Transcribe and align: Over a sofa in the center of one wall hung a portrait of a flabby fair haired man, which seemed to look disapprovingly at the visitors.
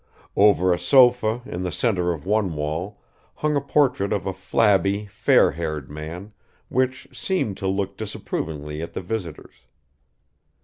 Over 0.35 0.73
a 0.73 0.79
sofa 0.79 1.43
in 1.45 1.61
the 1.61 1.71
center 1.71 2.11
of 2.11 2.25
one 2.25 2.55
wall 2.55 2.99
hung 3.35 3.55
a 3.55 3.61
portrait 3.61 4.11
of 4.11 4.25
a 4.25 4.33
flabby 4.33 5.05
fair 5.05 5.51
haired 5.51 5.91
man, 5.91 6.33
which 6.69 7.07
seemed 7.13 7.57
to 7.57 7.67
look 7.67 7.97
disapprovingly 7.97 8.81
at 8.81 8.93
the 8.93 9.01
visitors. 9.01 9.67